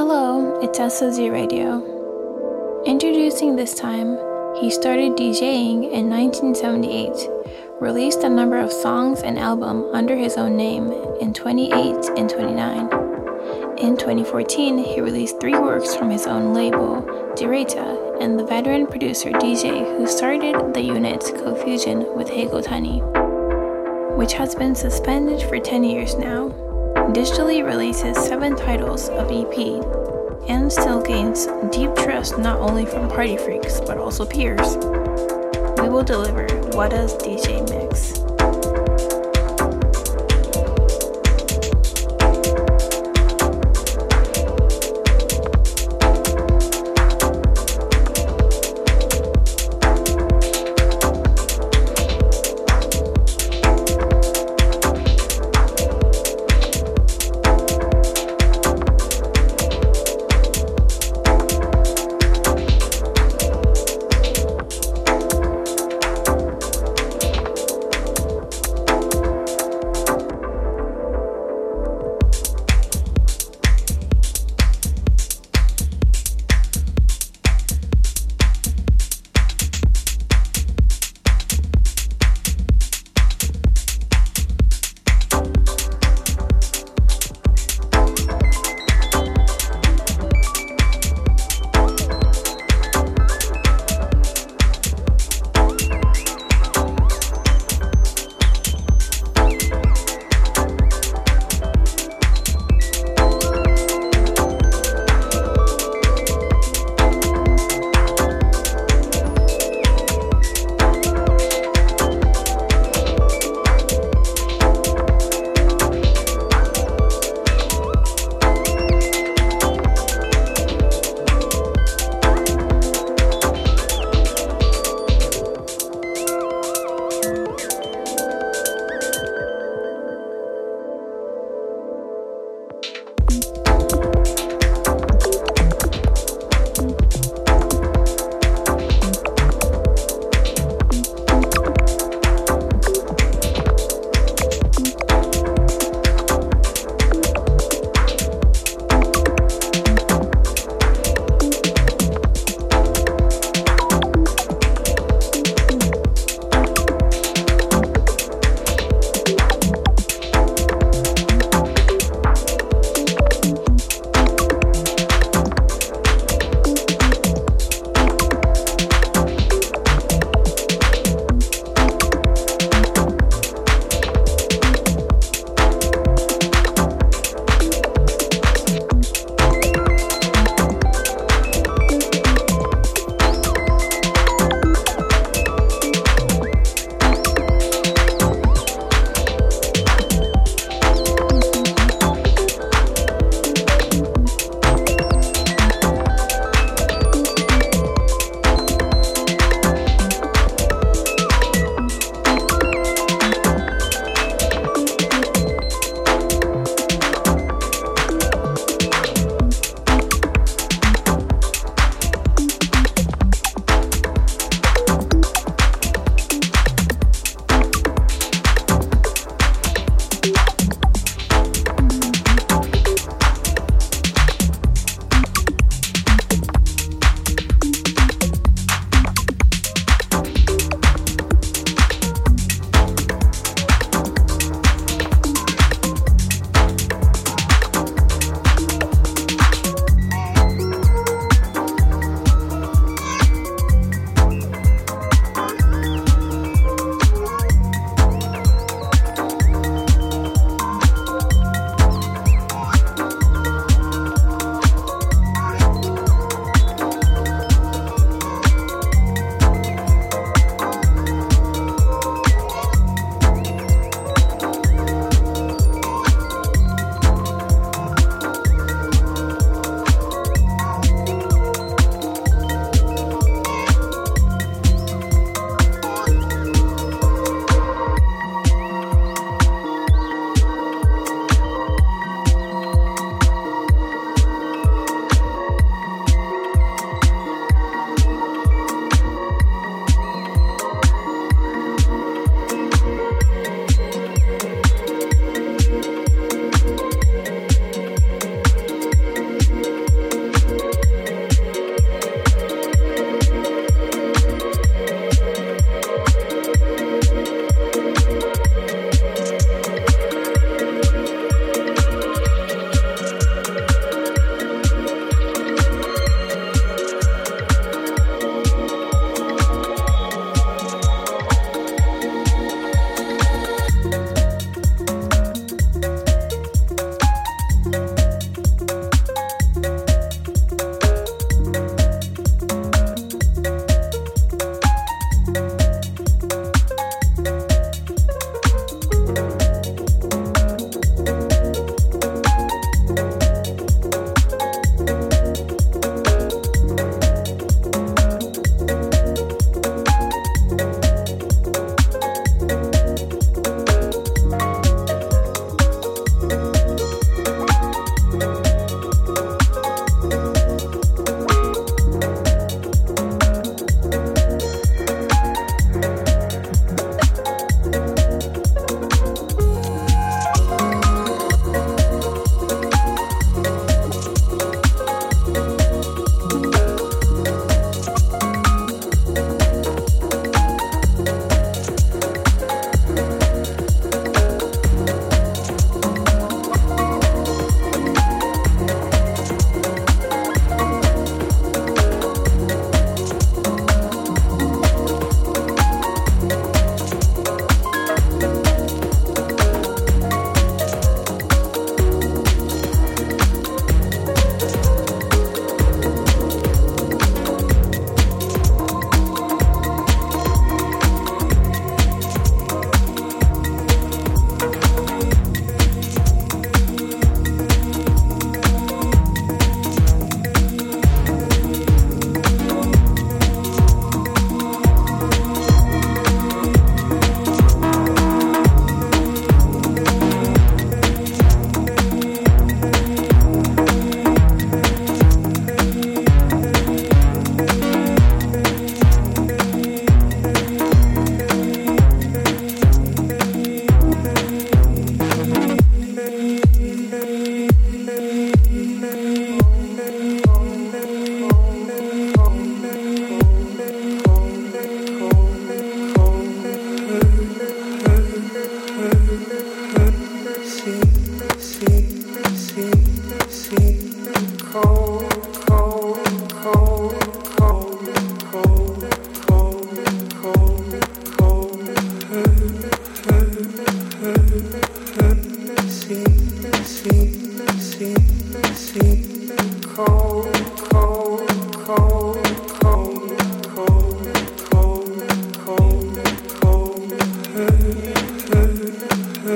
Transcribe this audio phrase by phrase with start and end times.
[0.00, 2.82] Hello, it's SOZ Radio.
[2.86, 4.16] Introducing this time,
[4.58, 7.28] he started DJing in 1978,
[7.82, 10.90] released a number of songs and album under his own name
[11.20, 12.80] in 28 and 29.
[13.76, 17.02] In 2014, he released three works from his own label,
[17.36, 23.00] Direta, and the veteran producer DJ who started the unit Co-Fusion with Heigo Tani,
[24.16, 26.50] which has been suspended for 10 years now
[27.12, 29.99] digitally releases seven titles of EP
[30.48, 34.76] and still gains deep trust not only from party freaks but also peers.
[35.80, 38.29] We will deliver Wada's DJ Mix.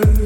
[0.03, 0.24] See,